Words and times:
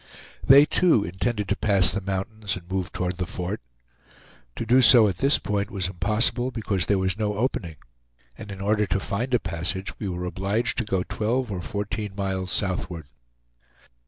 They 0.43 0.65
too, 0.65 1.03
intended 1.03 1.47
to 1.49 1.55
pass 1.55 1.91
the 1.91 2.01
mountains 2.01 2.55
and 2.55 2.67
move 2.67 2.91
toward 2.91 3.17
the 3.17 3.27
fort. 3.27 3.61
To 4.55 4.65
do 4.65 4.81
so 4.81 5.07
at 5.07 5.17
this 5.17 5.37
point 5.37 5.69
was 5.69 5.89
impossible, 5.89 6.49
because 6.49 6.87
there 6.87 6.97
was 6.97 7.19
no 7.19 7.35
opening; 7.35 7.75
and 8.35 8.51
in 8.51 8.61
order 8.61 8.87
to 8.87 8.99
find 8.99 9.31
a 9.31 9.39
passage 9.39 9.93
we 9.99 10.09
were 10.09 10.25
obliged 10.25 10.79
to 10.79 10.85
go 10.85 11.03
twelve 11.03 11.51
or 11.51 11.61
fourteen 11.61 12.15
miles 12.15 12.49
southward. 12.51 13.09